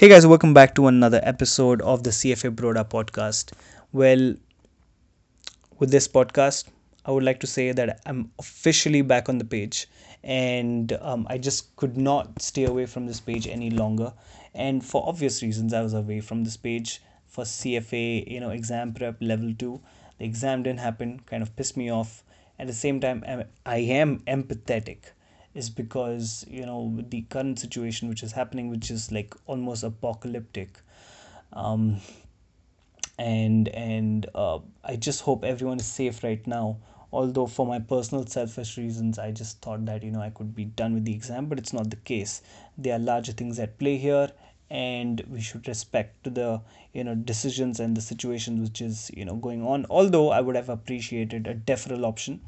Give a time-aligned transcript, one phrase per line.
[0.00, 3.52] Hey guys, welcome back to another episode of the CFA Broda podcast.
[3.92, 4.34] Well,
[5.78, 6.68] with this podcast,
[7.04, 9.88] I would like to say that I'm officially back on the page
[10.24, 14.14] and um, I just could not stay away from this page any longer.
[14.54, 18.94] And for obvious reasons, I was away from this page for CFA, you know, exam
[18.94, 19.82] prep level two.
[20.16, 22.24] The exam didn't happen, kind of pissed me off.
[22.58, 23.22] At the same time,
[23.66, 25.12] I am empathetic
[25.54, 30.78] is because you know the current situation which is happening which is like almost apocalyptic.
[31.52, 32.00] Um
[33.18, 36.78] and and uh, i just hope everyone is safe right now.
[37.12, 40.64] Although for my personal selfish reasons i just thought that you know i could be
[40.64, 42.40] done with the exam but it's not the case.
[42.78, 44.30] There are larger things at play here
[44.70, 46.60] and we should respect the
[46.92, 49.86] you know decisions and the situation which is you know going on.
[49.90, 52.40] Although i would have appreciated a deferral option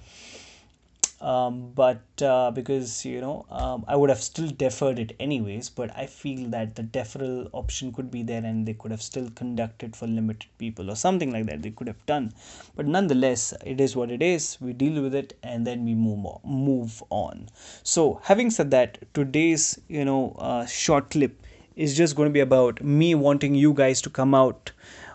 [1.22, 5.96] um, but uh, because you know um, I would have still deferred it anyways but
[5.96, 9.94] I feel that the deferral option could be there and they could have still conducted
[9.94, 12.32] for limited people or something like that they could have done.
[12.74, 14.58] But nonetheless it is what it is.
[14.60, 17.48] We deal with it and then we move on move on.
[17.84, 21.40] So having said that today's you know uh, short clip
[21.76, 24.72] is just going to be about me wanting you guys to come out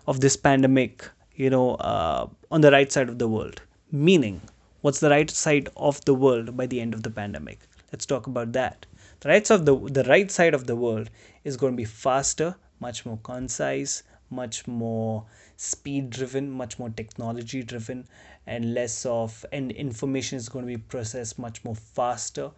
[0.08, 3.61] of this pandemic you know uh, on the right side of the world.
[3.92, 4.42] Meaning
[4.88, 7.59] what's the right side of the world by the end of the pandemic?
[7.91, 8.85] Let's talk about that.
[9.19, 11.09] The right of the the right side of the world
[11.43, 15.25] is going to be faster much more concise much more
[15.58, 18.05] speed driven much more technology driven
[18.45, 22.49] and less of and information is going to be processed much more faster.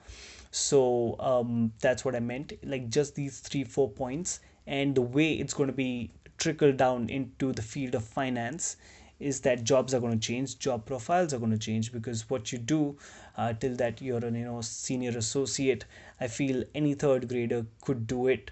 [0.52, 2.54] So um, that's what i meant.
[2.64, 7.10] Like just these three four points and the way it's going to be trickled down
[7.10, 8.78] into the field of finance
[9.20, 12.52] is that jobs are going to change job profiles are going to change because what
[12.52, 12.98] you do
[13.38, 15.86] uh, till that you're an you know senior associate
[16.20, 18.52] i feel any third grader could do it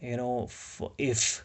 [0.00, 0.48] you know
[0.98, 1.44] if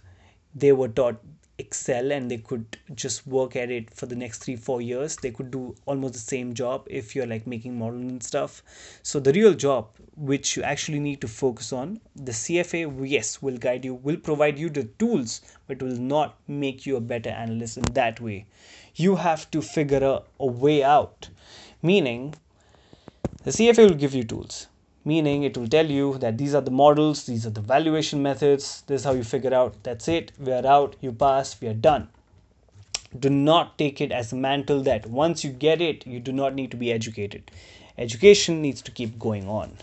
[0.56, 1.20] they were taught
[1.60, 5.30] excel and they could just work at it for the next three four years they
[5.30, 8.64] could do almost the same job if you're like making models and stuff.
[9.04, 13.58] So the real job which you actually need to focus on the cfa yes will
[13.58, 17.78] guide you will provide you the tools but will not make you a better analyst
[17.78, 18.46] in that way.
[18.96, 21.30] You have to figure a, a way out.
[21.82, 22.34] Meaning
[23.44, 24.68] the cfa will give you tools
[25.06, 28.84] meaning it will tell you that these are the models these are the valuation methods
[28.88, 31.74] this is how you figure out that's it we are out you pass we are
[31.74, 32.08] done.
[33.18, 36.56] Do not take it as a mantle that once you get it you do not
[36.56, 37.52] need to be educated.
[37.98, 39.78] Education needs to keep going on.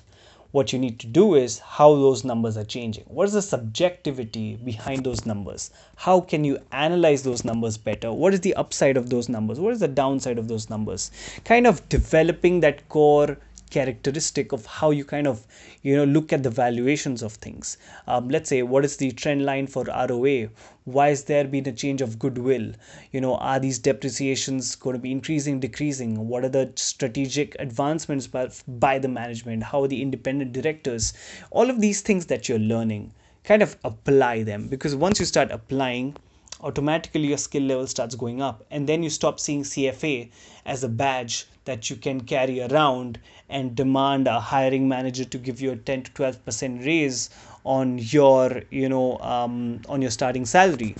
[0.52, 3.04] What you need to do is how those numbers are changing.
[3.06, 5.70] What is the subjectivity behind those numbers?
[5.94, 8.12] How can you analyze those numbers better?
[8.12, 9.60] What is the upside of those numbers?
[9.60, 11.12] What is the downside of those numbers?
[11.44, 13.38] Kind of developing that core
[13.70, 15.46] characteristic of how you kind of
[15.82, 17.78] you know look at the valuations of things.
[18.06, 20.48] Um, let's say what is the trend line for roa
[20.84, 22.72] why has there been a change of goodwill?
[23.12, 26.28] You know are these depreciations going to be increasing decreasing?
[26.28, 29.62] What are the strategic advancements by, by the management?
[29.62, 31.12] How are the independent directors?
[31.50, 33.12] All of these things that you're learning
[33.44, 34.68] kind of apply them.
[34.68, 36.16] Because once you start applying
[36.62, 40.30] automatically your skill level starts going up and then you stop seeing cfa
[40.66, 45.60] as a badge that you can carry around and demand a hiring manager to give
[45.60, 47.30] you a 10 to 12 percent raise
[47.64, 50.96] on your you know um, on your starting salary.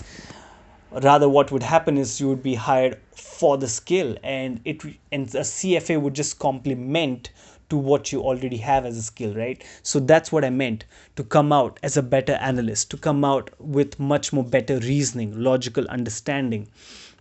[0.93, 4.83] Rather what would happen is you would be hired for the skill and it
[5.13, 7.31] and a cfa would just complement
[7.71, 9.65] to what you already have as a skill right?
[9.83, 10.85] So that's what i meant
[11.17, 15.41] to come out as a better analyst to come out with much more better reasoning
[15.43, 16.69] logical understanding.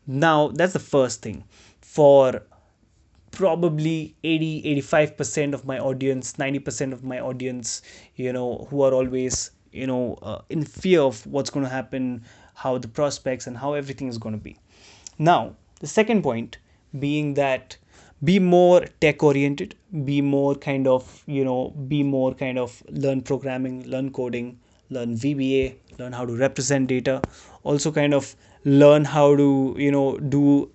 [0.05, 1.43] Now that's the first thing.
[1.81, 2.41] For
[3.31, 7.81] probably 80 85% of my audience 90% of my audience
[8.15, 12.23] you know who are always you know uh, in fear of what's going to happen
[12.55, 14.57] how the prospects and how everything is going to be.
[15.17, 16.57] Now the second point
[16.97, 17.77] being that
[18.23, 19.75] be more tech oriented
[20.05, 24.57] be more kind of you know be more kind of learn programming learn coding
[24.89, 27.21] learn vba learn how to represent data.
[27.63, 30.69] Also kind of learn how to you know do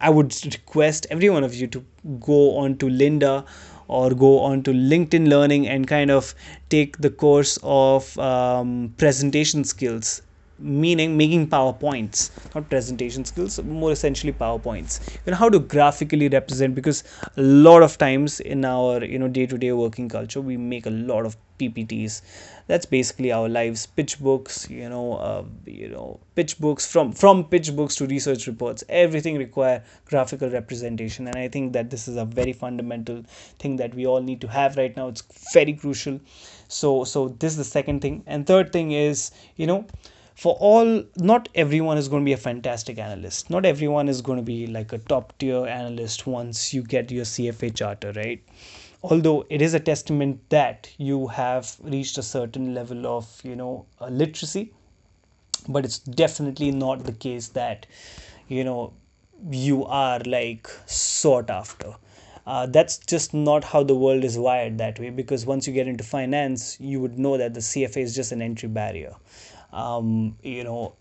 [0.00, 1.84] I would request every one of you to
[2.20, 3.44] go on to Lynda
[3.88, 6.34] or go on to LinkedIn Learning and kind of
[6.70, 10.22] take the course of um, presentation skills
[10.62, 15.00] meaning making powerpoints not presentation skills more essentially powerpoints.
[15.26, 17.04] You know how to graphically represent because
[17.36, 21.26] a lot of times in our you know day-to-day working culture we make a lot
[21.26, 22.22] of ppts
[22.66, 27.44] that's basically our lives pitch books you know uh, you know pitch books from from
[27.44, 28.84] pitch books to research reports.
[28.88, 31.26] Everything require graphical representation.
[31.28, 33.22] And i think that this is a very fundamental
[33.58, 35.08] thing that we all need to have right now.
[35.08, 35.22] It's
[35.52, 36.20] very crucial.
[36.68, 38.22] So so this is the second thing.
[38.26, 39.86] And third thing is you know
[40.42, 43.48] for all not everyone is going to be a fantastic analyst.
[43.48, 47.24] Not everyone is going to be like a top tier analyst once you get your
[47.24, 48.42] cfa charter right?
[49.04, 53.86] Although it is a testament that you have reached a certain level of you know
[54.00, 54.72] uh, literacy
[55.68, 57.86] but it's definitely not the case that
[58.48, 58.92] you know
[59.48, 61.94] you are like sought after.
[62.44, 65.86] Uh, that's just not how the world is wired that way because once you get
[65.86, 69.14] into finance you would know that the cfa is just an entry barrier
[69.72, 70.94] um, you know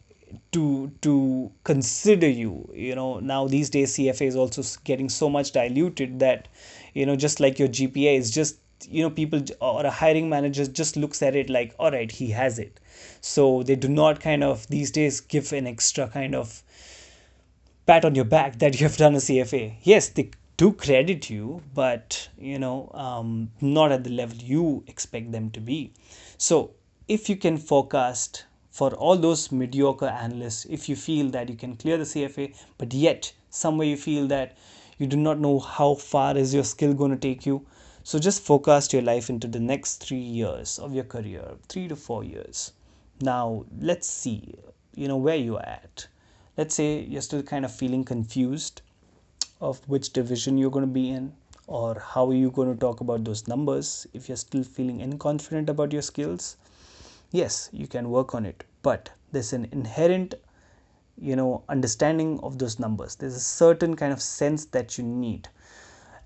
[0.52, 3.20] to to consider you you know.
[3.20, 6.48] Now these days cfa is also getting so much diluted that
[6.94, 8.58] you know just like your gpa is just
[8.90, 12.30] you know people or a hiring manager just looks at it like all right he
[12.32, 12.80] has it.
[13.22, 16.64] So they do not kind of these days give an extra kind of
[17.86, 21.62] pat on your back that you have done a cfa yes they do credit you
[21.74, 25.92] but you know um, not at the level you expect them to be.
[26.38, 26.72] So
[27.08, 31.76] if you can forecast for all those mediocre analysts if you feel that you can
[31.76, 34.58] clear the CFA but yet somewhere you feel that
[34.98, 37.66] you do not know how far is your skill going to take you.
[38.04, 41.96] So just forecast your life into the next 3 years of your career 3 to
[41.96, 42.72] 4 years.
[43.22, 44.56] Now let's see
[44.96, 46.08] you know where you are at.
[46.58, 48.82] Let's say you're still kind of feeling confused
[49.60, 51.34] of which division you're going to be in
[51.68, 55.70] or how are you going to talk about those numbers if you're still feeling inconfident
[55.70, 56.58] about your skills
[57.32, 60.36] yes you can work on it but there's an inherent
[61.22, 63.16] you know understanding of those numbers.
[63.16, 65.48] There's a certain kind of sense that you need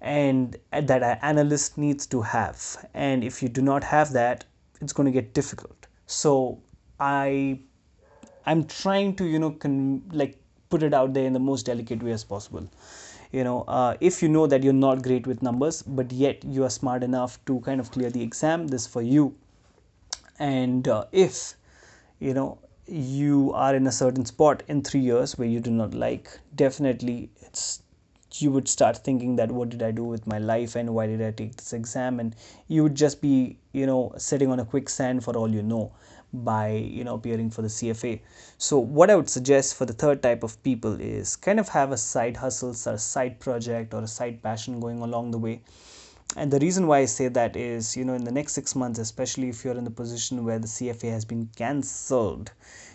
[0.01, 2.85] and that an analyst needs to have.
[2.93, 4.45] And if you do not have that
[4.81, 5.87] it's going to get difficult.
[6.07, 6.59] So
[6.97, 7.59] i
[8.45, 10.37] i'm trying to you know con- like
[10.69, 12.69] put it out there in the most delicate way as possible.
[13.31, 16.63] You know uh, if you know that you're not great with numbers but yet you
[16.63, 19.35] are smart enough to kind of clear the exam this for you
[20.39, 21.55] and uh, if
[22.19, 25.93] you know you are in a certain spot in 3 years where you do not
[25.93, 27.81] like definitely it's
[28.41, 31.21] you would start thinking that what did i do with my life and why did
[31.21, 32.19] i take this exam?
[32.19, 32.35] And
[32.67, 35.93] you would just be you know sitting on a quicksand for all you know
[36.33, 38.19] by you know appearing for the cfa
[38.57, 41.91] so what i would suggest for the third type of people is kind of have
[41.91, 45.61] a side hustle or a side project or a side passion going along the way
[46.35, 48.99] and the reason why I say that is, you know, in the next six months,
[48.99, 52.51] especially if you're in the position where the CFA has been cancelled,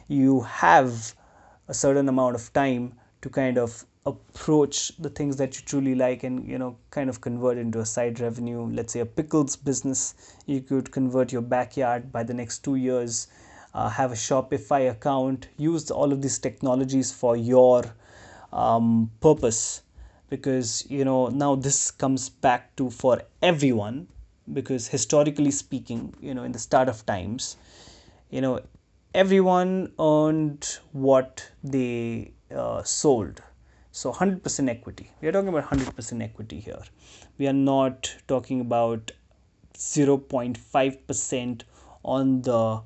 [0.09, 1.15] you have
[1.69, 2.93] a certain amount of time
[3.23, 7.21] to kind of approach the things that you truly like and you know kind of
[7.21, 8.62] convert into a side revenue.
[8.73, 10.15] Let's say a pickles business
[10.47, 13.29] you could convert your backyard by the next two years
[13.75, 17.85] uh, have a shopify account use all of these technologies for your
[18.53, 19.83] um, purpose
[20.31, 24.06] because you know now this comes back to for everyone
[24.53, 27.56] because historically speaking you know in the start of times
[28.31, 28.61] you know
[29.15, 33.43] everyone earned what they uh, sold.
[33.93, 35.11] So 100% equity.
[35.21, 36.83] We are talking about 100% equity here.
[37.38, 39.11] We are not talking about
[39.75, 41.62] 0.5%
[42.05, 42.83] on the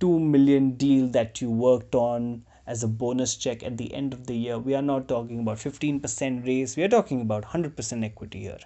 [0.00, 4.26] 2 million deal that you worked on as a bonus check at the end of
[4.26, 4.58] the year.
[4.58, 8.64] We are not talking about 15% raise, we are talking about 100% equity here.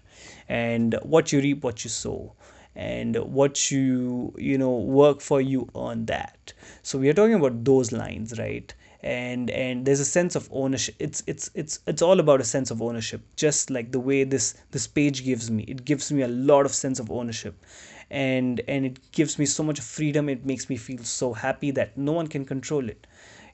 [0.49, 2.35] And what you reap, what you sow.
[2.77, 6.53] And what you you know work for you earn that.
[6.83, 8.75] So we are talking about those lines right?
[9.03, 10.95] And and there's a sense of ownership.
[10.99, 13.23] It's it's it's it's all about a sense of ownership.
[13.35, 15.65] Just like the way this this page gives me.
[15.75, 17.65] It gives me a lot of sense of ownership.
[18.11, 20.29] And and it gives me so much freedom.
[20.29, 23.07] It makes me feel so happy that no one can control it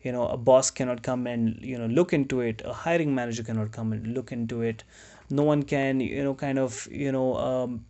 [0.03, 3.43] you know a boss cannot come and you know look into it a hiring manager
[3.43, 4.85] cannot come and look into it.
[5.31, 7.85] No one can you know kind of you know um,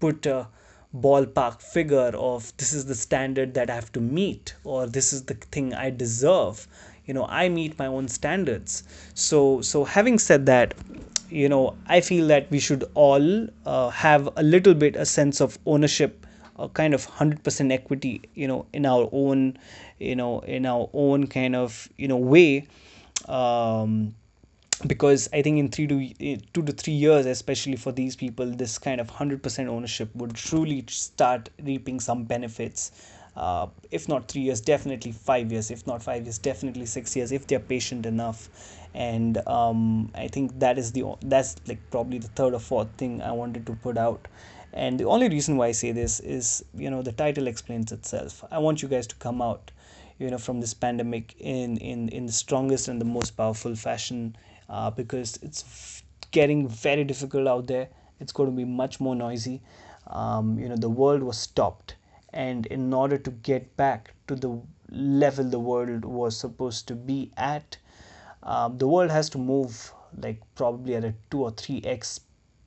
[0.00, 0.48] put a
[0.94, 5.24] ballpark figure of this is the standard that i have to meet or this is
[5.24, 6.66] the thing i deserve.
[7.06, 8.82] You know i meet my own standards.
[9.14, 10.74] So so having said that
[11.30, 15.40] you know i feel that we should all uh, have a little bit a sense
[15.40, 16.25] of ownership
[16.58, 19.58] a kind of 100% equity you know in our own
[19.98, 22.66] you know in our own kind of you know way
[23.28, 24.14] um,
[24.86, 28.78] because I think in three to two to three years, especially for these people, this
[28.78, 32.92] kind of hundred percent ownership would truly start reaping some benefits.
[33.36, 35.70] Uh, if not three years, definitely five years.
[35.70, 37.32] If not five years, definitely six years.
[37.32, 38.48] If they're patient enough,
[38.94, 43.22] and um, I think that is the that's like probably the third or fourth thing
[43.22, 44.26] I wanted to put out
[44.76, 48.44] and the only reason why i say this is you know the title explains itself.
[48.50, 49.70] I want you guys to come out
[50.18, 54.36] you know from this pandemic in in in the strongest and the most powerful fashion
[54.68, 57.88] uh, because it's getting very difficult out there.
[58.20, 59.62] It's going to be much more noisy.
[60.08, 61.96] Um, you know the world was stopped.
[62.32, 67.32] And in order to get back to the level the world was supposed to be
[67.38, 67.78] at
[68.42, 72.20] um, the world has to move like probably at a 2 or 3x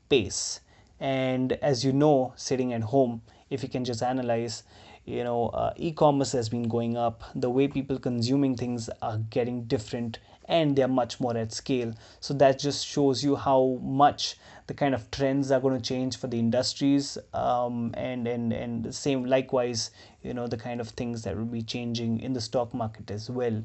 [0.09, 0.59] pace
[0.99, 4.63] and as you know sitting at home if you can just analyze
[5.09, 7.23] you know uh, e-commerce has been going up.
[7.35, 11.93] The way people consuming things are getting different and they're much more at scale.
[12.19, 16.17] So that just shows you how much the kind of trends are going to change
[16.17, 19.91] for the industries um, and and and the same likewise
[20.21, 23.29] you know the kind of things that will be changing in the stock market as
[23.29, 23.63] well.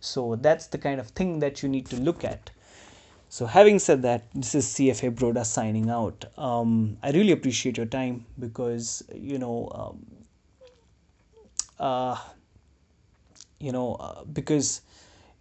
[0.00, 2.50] So that's the kind of thing that you need to look at
[3.28, 6.24] so having said that this is cfa broda signing out.
[6.38, 10.06] Um, i really appreciate your time because you know um,
[11.78, 12.16] uh,
[13.58, 14.82] you know uh, because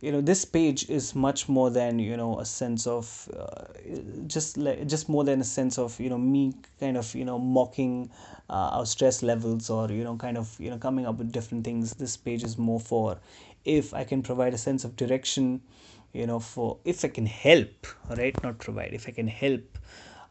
[0.02, 3.64] you know this page is much more than you know a sense of uh,
[4.28, 7.40] just like just more than a sense of you know me kind of you know
[7.40, 8.10] mocking
[8.50, 11.64] uh, our stress levels or you know kind of you know coming up with different
[11.64, 11.94] things.
[11.94, 13.18] This page is more for
[13.66, 15.60] if i can provide a sense of direction
[16.16, 19.78] you know for if i can help right not provide if i can help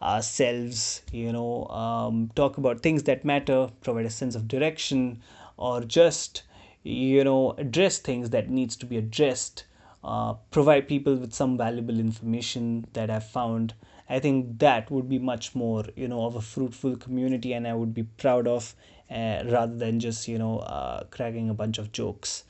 [0.02, 5.20] ourselves you know um, talk about things that matter provide a sense of direction
[5.56, 6.42] or just
[6.82, 9.64] you know address things that needs to be addressed
[10.02, 13.74] uh, provide people with some valuable information that i've found
[14.08, 17.74] i think that would be much more you know of a fruitful community and i
[17.74, 18.74] would be proud of
[19.10, 22.44] uh, rather than just you know uh, cracking a bunch of jokes.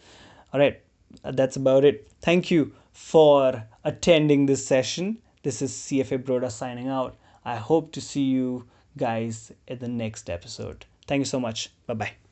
[0.52, 0.80] All right
[1.23, 2.09] Uh, that's about it.
[2.21, 5.18] Thank you for attending this session.
[5.42, 7.16] This is cfa broda signing out.
[7.44, 8.66] I hope to see you
[8.97, 10.87] guys in the next episode.
[11.06, 11.71] Thank you so much.
[11.87, 12.23] Bye bye